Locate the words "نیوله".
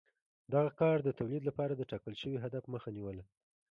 2.97-3.23